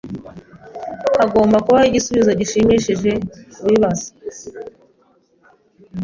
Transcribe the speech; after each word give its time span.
Hagomba 1.19 1.57
kubaho 1.65 1.87
igisubizo 1.89 2.31
gishimishije 2.39 3.11
kubibaza 3.59 4.07